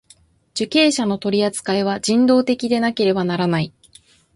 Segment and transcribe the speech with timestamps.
[0.55, 3.71] 受刑者の取扱いは人道的でなければならない。